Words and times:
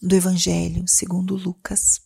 do 0.00 0.14
Evangelho 0.14 0.86
segundo 0.86 1.36
Lucas. 1.36 2.00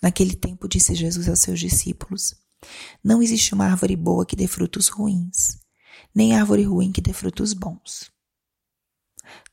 Naquele 0.00 0.36
tempo 0.36 0.68
disse 0.68 0.94
Jesus 0.94 1.28
aos 1.28 1.40
seus 1.40 1.58
discípulos: 1.58 2.34
Não 3.02 3.22
existe 3.22 3.54
uma 3.54 3.66
árvore 3.66 3.96
boa 3.96 4.24
que 4.24 4.36
dê 4.36 4.46
frutos 4.46 4.88
ruins, 4.88 5.58
nem 6.14 6.36
árvore 6.36 6.62
ruim 6.62 6.92
que 6.92 7.00
dê 7.00 7.12
frutos 7.12 7.52
bons. 7.52 8.10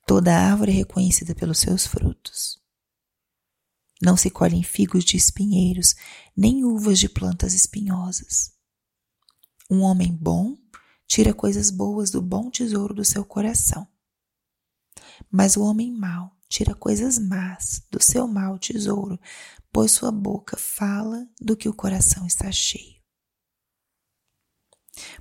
Toda 0.06 0.36
árvore 0.36 0.72
é 0.72 0.76
reconhecida 0.76 1.34
pelos 1.34 1.60
seus 1.60 1.88
frutos. 1.88 2.62
Não 4.02 4.16
se 4.16 4.30
colhem 4.30 4.62
figos 4.62 5.04
de 5.04 5.18
espinheiros, 5.18 5.96
nem 6.36 6.64
uvas 6.64 7.00
de 7.00 7.10
plantas 7.10 7.54
espinhosas. 7.54 8.54
Um 9.70 9.82
homem 9.82 10.14
bom 10.14 10.56
tira 11.08 11.34
coisas 11.34 11.72
boas 11.72 12.12
do 12.12 12.22
bom 12.22 12.52
tesouro 12.52 12.94
do 12.94 13.04
seu 13.04 13.26
coração. 13.26 13.88
Mas 15.32 15.56
o 15.56 15.64
homem 15.64 15.92
mau 15.92 16.36
tira 16.48 16.74
coisas 16.76 17.18
más 17.18 17.84
do 17.92 18.02
seu 18.02 18.28
mau 18.28 18.58
tesouro, 18.58 19.20
pois 19.72 19.92
sua 19.92 20.12
boca 20.12 20.58
fala 20.58 21.28
do 21.40 21.56
que 21.58 21.68
o 21.68 21.74
coração 21.74 22.26
está 22.26 22.52
cheio. 22.52 22.96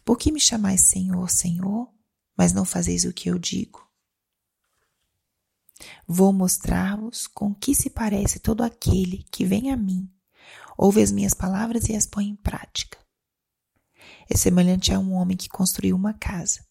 Por 0.05 0.16
que 0.16 0.30
me 0.30 0.41
chamais 0.41 0.83
Senhor, 0.83 1.29
Senhor, 1.30 1.93
mas 2.37 2.52
não 2.52 2.65
fazeis 2.65 3.05
o 3.05 3.12
que 3.12 3.29
eu 3.29 3.38
digo? 3.38 3.85
Vou 6.07 6.33
mostrar-vos 6.33 7.27
com 7.27 7.55
que 7.55 7.74
se 7.74 7.91
parece 7.91 8.38
todo 8.38 8.63
aquele 8.63 9.24
que 9.30 9.45
vem 9.45 9.73
a 9.73 9.77
mim, 9.77 10.09
ouve 10.77 11.02
as 11.02 11.11
minhas 11.11 11.35
palavras 11.35 11.88
e 11.88 11.97
as 11.97 12.07
põe 12.07 12.27
em 12.27 12.37
prática. 12.37 12.99
É 14.29 14.37
semelhante 14.37 14.93
a 14.93 14.99
um 14.99 15.13
homem 15.15 15.37
que 15.37 15.49
construiu 15.49 15.97
uma 15.97 16.15
casa, 16.15 16.65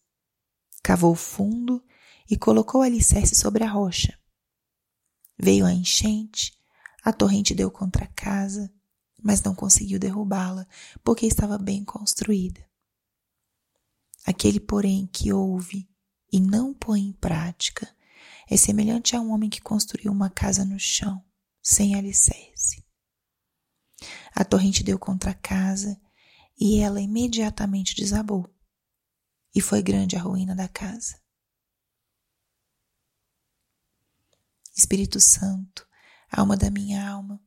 cavou 0.82 1.14
fundo 1.14 1.82
e 2.30 2.36
colocou 2.36 2.80
o 2.80 2.84
alicerce 2.84 3.34
sobre 3.34 3.64
a 3.64 3.70
rocha. 3.70 4.18
Veio 5.38 5.66
a 5.66 5.72
enchente, 5.72 6.56
a 7.02 7.12
torrente 7.12 7.54
deu 7.54 7.70
contra 7.70 8.04
a 8.04 8.08
casa, 8.08 8.72
mas 9.22 9.42
não 9.42 9.54
conseguiu 9.54 9.98
derrubá-la, 9.98 10.66
porque 11.02 11.26
estava 11.26 11.58
bem 11.58 11.84
construída. 11.84 12.64
Aquele, 14.26 14.60
porém, 14.60 15.06
que 15.06 15.32
ouve 15.32 15.88
e 16.32 16.40
não 16.40 16.72
põe 16.72 17.02
em 17.02 17.12
prática, 17.12 17.94
é 18.48 18.56
semelhante 18.56 19.16
a 19.16 19.20
um 19.20 19.30
homem 19.32 19.50
que 19.50 19.60
construiu 19.60 20.12
uma 20.12 20.30
casa 20.30 20.64
no 20.64 20.78
chão, 20.78 21.24
sem 21.62 21.94
alicerce. 21.94 22.84
A 24.34 24.44
torrente 24.44 24.82
deu 24.82 24.98
contra 24.98 25.30
a 25.30 25.34
casa 25.34 26.00
e 26.58 26.80
ela 26.80 27.00
imediatamente 27.00 27.94
desabou, 27.94 28.48
e 29.54 29.60
foi 29.60 29.82
grande 29.82 30.16
a 30.16 30.20
ruína 30.20 30.54
da 30.54 30.68
casa. 30.68 31.23
Espírito 34.76 35.20
Santo, 35.20 35.86
alma 36.30 36.56
da 36.56 36.68
minha 36.68 37.08
alma. 37.08 37.40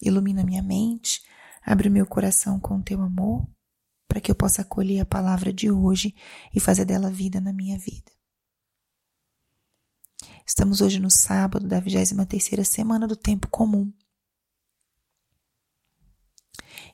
Ilumina 0.00 0.44
minha 0.44 0.62
mente, 0.62 1.20
abre 1.60 1.90
meu 1.90 2.06
coração 2.06 2.60
com 2.60 2.80
teu 2.80 3.02
amor, 3.02 3.44
para 4.06 4.20
que 4.20 4.30
eu 4.30 4.36
possa 4.36 4.62
acolher 4.62 5.00
a 5.00 5.06
palavra 5.06 5.52
de 5.52 5.70
hoje 5.70 6.14
e 6.54 6.60
fazer 6.60 6.84
dela 6.84 7.10
vida 7.10 7.40
na 7.40 7.52
minha 7.52 7.76
vida. 7.76 8.12
Estamos 10.46 10.80
hoje 10.80 11.00
no 11.00 11.10
sábado 11.10 11.66
da 11.66 11.82
23ª 11.82 12.64
semana 12.64 13.06
do 13.06 13.16
tempo 13.16 13.48
comum. 13.48 13.92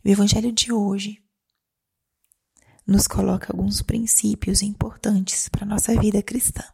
O 0.04 0.08
evangelho 0.08 0.50
de 0.50 0.72
hoje 0.72 1.22
nos 2.86 3.06
coloca 3.06 3.52
alguns 3.52 3.82
princípios 3.82 4.62
importantes 4.62 5.48
para 5.48 5.64
a 5.64 5.68
nossa 5.68 5.98
vida 6.00 6.22
cristã. 6.22 6.64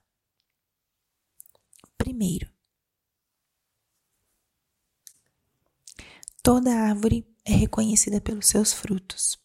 Primeiro, 1.99 2.51
Toda 6.43 6.75
árvore 6.75 7.27
é 7.45 7.53
reconhecida 7.53 8.19
pelos 8.19 8.47
seus 8.47 8.73
frutos. 8.73 9.39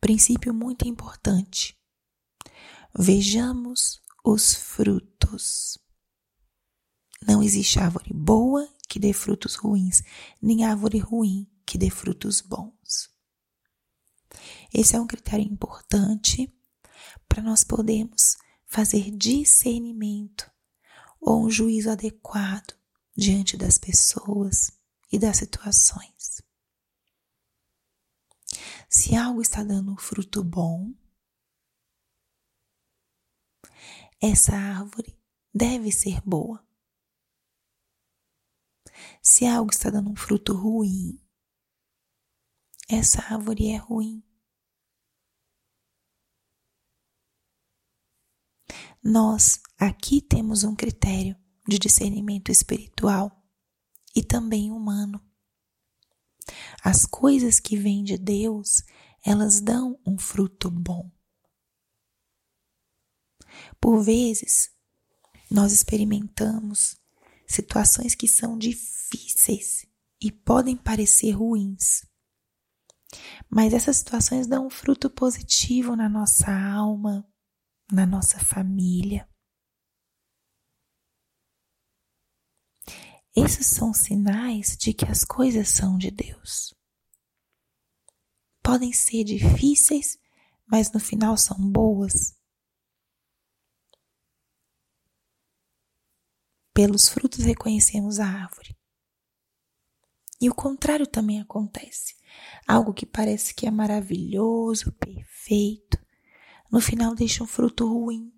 Princípio 0.00 0.54
muito 0.54 0.88
importante. 0.88 1.76
Vejamos 2.98 4.00
os 4.24 4.54
frutos. 4.54 5.76
Não 7.20 7.42
existe 7.42 7.78
árvore 7.78 8.10
boa 8.14 8.66
que 8.88 8.98
dê 8.98 9.12
frutos 9.12 9.56
ruins, 9.56 10.02
nem 10.40 10.64
árvore 10.64 10.98
ruim 10.98 11.46
que 11.66 11.76
dê 11.76 11.90
frutos 11.90 12.40
bons. 12.40 13.10
Esse 14.72 14.96
é 14.96 15.00
um 15.00 15.06
critério 15.06 15.44
importante 15.44 16.50
para 17.28 17.42
nós 17.42 17.62
podermos 17.62 18.36
fazer 18.64 19.10
discernimento 19.10 20.50
ou 21.20 21.44
um 21.44 21.50
juízo 21.50 21.90
adequado 21.90 22.75
diante 23.16 23.56
das 23.56 23.78
pessoas 23.78 24.78
e 25.10 25.18
das 25.18 25.38
situações. 25.38 26.42
Se 28.88 29.16
algo 29.16 29.40
está 29.40 29.62
dando 29.62 29.96
fruto 29.96 30.44
bom, 30.44 30.94
essa 34.20 34.52
árvore 34.54 35.18
deve 35.52 35.90
ser 35.90 36.20
boa. 36.22 36.66
Se 39.22 39.46
algo 39.46 39.70
está 39.70 39.90
dando 39.90 40.10
um 40.10 40.16
fruto 40.16 40.54
ruim, 40.54 41.20
essa 42.88 43.20
árvore 43.20 43.68
é 43.68 43.76
ruim. 43.76 44.22
Nós 49.02 49.60
aqui 49.78 50.20
temos 50.20 50.64
um 50.64 50.74
critério 50.74 51.36
de 51.66 51.78
discernimento 51.78 52.50
espiritual 52.50 53.30
e 54.14 54.22
também 54.22 54.70
humano. 54.70 55.20
As 56.82 57.04
coisas 57.04 57.58
que 57.58 57.76
vêm 57.76 58.04
de 58.04 58.16
Deus, 58.16 58.82
elas 59.24 59.60
dão 59.60 59.98
um 60.06 60.16
fruto 60.16 60.70
bom. 60.70 61.10
Por 63.80 64.02
vezes, 64.02 64.70
nós 65.50 65.72
experimentamos 65.72 66.96
situações 67.46 68.14
que 68.14 68.28
são 68.28 68.58
difíceis 68.58 69.86
e 70.20 70.30
podem 70.30 70.76
parecer 70.76 71.32
ruins. 71.32 72.04
Mas 73.48 73.72
essas 73.72 73.98
situações 73.98 74.46
dão 74.46 74.66
um 74.66 74.70
fruto 74.70 75.08
positivo 75.08 75.94
na 75.94 76.08
nossa 76.08 76.50
alma, 76.50 77.26
na 77.90 78.04
nossa 78.04 78.38
família. 78.38 79.28
Esses 83.36 83.66
são 83.66 83.92
sinais 83.92 84.78
de 84.78 84.94
que 84.94 85.04
as 85.04 85.22
coisas 85.22 85.68
são 85.68 85.98
de 85.98 86.10
Deus. 86.10 86.74
Podem 88.62 88.94
ser 88.94 89.24
difíceis, 89.24 90.18
mas 90.66 90.90
no 90.90 90.98
final 90.98 91.36
são 91.36 91.56
boas. 91.70 92.34
Pelos 96.72 97.08
frutos 97.08 97.44
reconhecemos 97.44 98.18
a 98.18 98.26
árvore. 98.26 98.74
E 100.40 100.48
o 100.48 100.54
contrário 100.54 101.06
também 101.06 101.40
acontece. 101.40 102.16
Algo 102.66 102.94
que 102.94 103.04
parece 103.04 103.54
que 103.54 103.66
é 103.66 103.70
maravilhoso, 103.70 104.92
perfeito, 104.92 105.98
no 106.70 106.80
final 106.80 107.14
deixa 107.14 107.44
um 107.44 107.46
fruto 107.46 107.86
ruim 107.86 108.32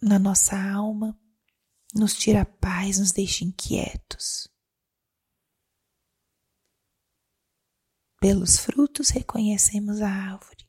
na 0.00 0.18
nossa 0.18 0.56
alma, 0.56 1.18
nos 1.94 2.14
tira 2.14 2.42
a 2.42 2.46
paz, 2.46 2.98
nos 2.98 3.12
deixa 3.12 3.44
inquietos. 3.44 4.48
Pelos 8.20 8.58
frutos 8.58 9.08
reconhecemos 9.08 10.00
a 10.00 10.08
árvore. 10.08 10.68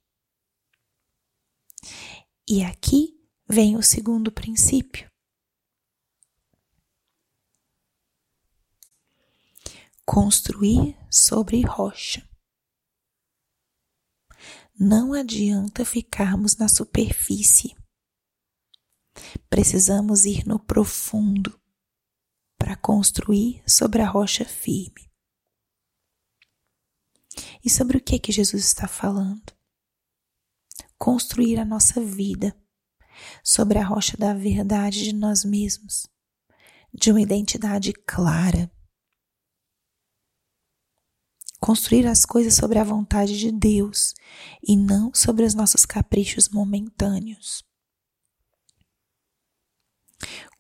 E 2.48 2.64
aqui 2.64 3.20
vem 3.48 3.76
o 3.76 3.84
segundo 3.84 4.32
princípio. 4.32 5.12
Construir 10.06 10.98
sobre 11.10 11.62
rocha. 11.62 12.28
Não 14.80 15.14
adianta 15.14 15.86
ficarmos 15.86 16.58
na 16.58 16.68
superfície 16.68 17.76
Precisamos 19.50 20.26
ir 20.26 20.46
no 20.46 20.60
profundo 20.60 21.60
para 22.58 22.76
construir 22.76 23.62
sobre 23.68 24.02
a 24.02 24.08
rocha 24.08 24.46
firme. 24.46 25.10
E 27.64 27.70
sobre 27.70 27.98
o 27.98 28.02
que 28.02 28.20
que 28.20 28.32
Jesus 28.32 28.66
está 28.66 28.88
falando? 28.88 29.54
Construir 30.98 31.60
a 31.60 31.66
nossa 31.66 32.02
vida 32.02 32.56
sobre 33.44 33.78
a 33.78 33.86
rocha 33.86 34.18
da 34.18 34.34
verdade 34.34 35.04
de 35.04 35.14
nós 35.14 35.44
mesmos, 35.44 36.08
de 36.94 37.12
uma 37.12 37.22
identidade 37.22 37.94
clara. 37.94 38.72
Construir 41.60 42.08
as 42.08 42.26
coisas 42.26 42.56
sobre 42.56 42.80
a 42.80 42.84
vontade 42.84 43.38
de 43.38 43.52
Deus 43.52 44.16
e 44.64 44.76
não 44.76 45.14
sobre 45.14 45.46
os 45.46 45.54
nossos 45.54 45.86
caprichos 45.86 46.50
momentâneos. 46.50 47.64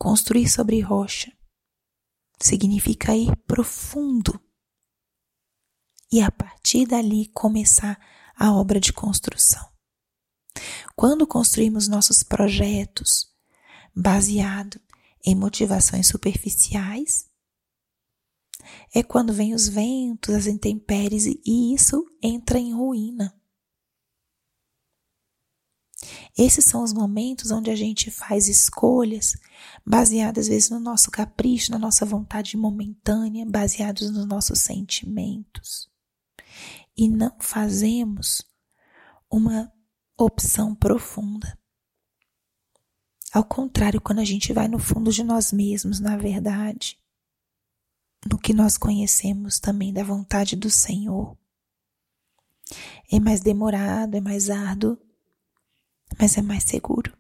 Construir 0.02 0.50
sobre 0.50 0.82
rocha 0.82 1.32
significa 2.40 3.16
ir 3.16 3.36
profundo 3.46 4.42
e 6.12 6.20
a 6.20 6.32
partir 6.32 6.88
dali 6.88 7.28
começar 7.28 8.04
a 8.36 8.52
obra 8.52 8.80
de 8.80 8.92
construção. 8.92 9.64
Quando 10.96 11.28
construímos 11.28 11.88
nossos 11.88 12.24
projetos 12.24 13.32
baseado 13.96 14.82
em 15.24 15.36
motivações 15.36 16.08
superficiais, 16.08 17.30
é 18.96 19.04
quando 19.04 19.32
vêm 19.32 19.54
os 19.54 19.68
ventos, 19.68 20.34
as 20.34 20.48
intempéries 20.48 21.28
e 21.28 21.76
isso 21.76 22.04
entra 22.24 22.58
em 22.58 22.74
ruína. 22.74 23.40
Esses 26.38 26.66
são 26.66 26.84
os 26.84 26.94
momentos 26.94 27.52
onde 27.52 27.70
a 27.70 27.76
gente 27.76 28.10
faz 28.10 28.48
escolhas 28.48 29.38
baseadas 29.86 30.46
às 30.46 30.50
vezes 30.50 30.70
no 30.70 30.80
nosso 30.80 31.12
capricho, 31.12 31.72
na 31.72 31.78
nossa 31.78 32.06
vontade 32.06 32.58
momentânea, 32.58 33.46
baseados 33.46 34.10
nos 34.10 34.26
nossos 34.26 34.60
sentimentos. 34.60 35.90
E 36.98 37.08
não 37.08 37.36
fazemos 37.40 38.42
uma 39.30 39.72
opção 40.18 40.76
profunda. 40.76 41.58
Ao 43.34 43.44
contrário, 43.44 44.02
quando 44.02 44.20
a 44.20 44.26
gente 44.26 44.52
vai 44.52 44.68
no 44.68 44.78
fundo 44.78 45.12
de 45.12 45.24
nós 45.24 45.52
mesmos, 45.52 46.00
na 46.00 46.18
verdade, 46.18 47.00
no 48.30 48.38
que 48.38 48.54
nós 48.54 48.78
conhecemos 48.78 49.60
também 49.60 49.94
da 49.94 50.04
vontade 50.04 50.56
do 50.56 50.70
Senhor, 50.70 51.38
é 53.12 53.20
mais 53.20 53.42
demorado, 53.42 54.16
é 54.16 54.22
mais 54.22 54.50
árduo, 54.50 54.98
mas 56.20 56.38
é 56.38 56.42
mais 56.42 56.64
seguro. 56.64 57.18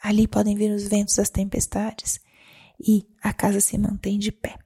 Ali 0.00 0.26
podem 0.26 0.56
vir 0.56 0.72
os 0.72 0.88
ventos 0.88 1.14
das 1.14 1.30
tempestades 1.30 2.20
e 2.78 3.06
a 3.22 3.32
casa 3.32 3.60
se 3.60 3.78
mantém 3.78 4.18
de 4.18 4.32
pé. 4.32 4.58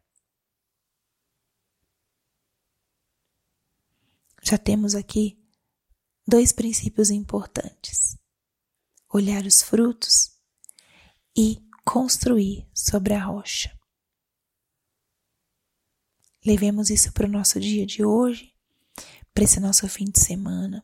Já 4.43 4.57
temos 4.57 4.95
aqui 4.95 5.39
dois 6.27 6.53
princípios 6.53 7.11
importantes: 7.11 8.17
olhar 9.13 9.45
os 9.45 9.63
frutos 9.63 10.31
e 11.37 11.63
construir 11.85 12.67
sobre 12.75 13.13
a 13.15 13.23
rocha. 13.23 13.77
Levemos 16.45 16.91
isso 16.91 17.13
para 17.13 17.27
o 17.27 17.31
nosso 17.31 17.59
dia 17.61 17.85
de 17.85 18.05
hoje, 18.05 18.55
para 19.35 19.45
esse 19.45 19.61
nosso 19.61 19.87
fim 19.89 20.05
de 20.05 20.21
semana 20.21 20.83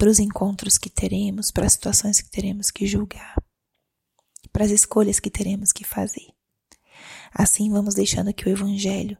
para 0.00 0.08
os 0.08 0.18
encontros 0.18 0.78
que 0.78 0.88
teremos, 0.88 1.50
para 1.50 1.66
as 1.66 1.74
situações 1.74 2.22
que 2.22 2.30
teremos 2.30 2.70
que 2.70 2.86
julgar, 2.86 3.36
para 4.50 4.64
as 4.64 4.70
escolhas 4.70 5.20
que 5.20 5.30
teremos 5.30 5.74
que 5.74 5.84
fazer. 5.84 6.32
Assim 7.34 7.70
vamos 7.70 7.96
deixando 7.96 8.32
que 8.32 8.46
o 8.46 8.48
Evangelho 8.48 9.18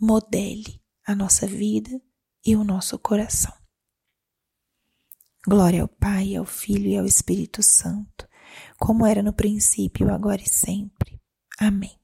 modele 0.00 0.80
a 1.06 1.14
nossa 1.14 1.46
vida 1.46 2.00
e 2.46 2.56
o 2.56 2.64
nosso 2.64 2.98
coração. 2.98 3.52
Glória 5.46 5.82
ao 5.82 5.88
Pai, 5.88 6.34
ao 6.34 6.46
Filho 6.46 6.88
e 6.88 6.96
ao 6.96 7.04
Espírito 7.04 7.62
Santo, 7.62 8.26
como 8.78 9.04
era 9.04 9.22
no 9.22 9.34
princípio, 9.34 10.10
agora 10.10 10.40
e 10.40 10.48
sempre. 10.48 11.20
Amém. 11.58 12.01